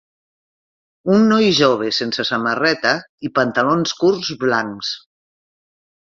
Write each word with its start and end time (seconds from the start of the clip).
Un 1.15 1.25
noi 1.31 1.49
jove 1.57 1.89
sense 1.97 2.25
samarreta 2.29 2.93
i 3.29 3.31
pantalons 3.39 3.93
curts 4.05 4.31
blancs. 4.45 4.89